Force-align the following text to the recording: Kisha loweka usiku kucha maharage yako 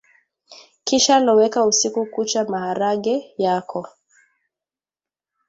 Kisha 0.83 1.15
loweka 1.19 1.65
usiku 1.65 2.01
kucha 2.13 2.41
maharage 2.53 3.15
yako 3.37 3.81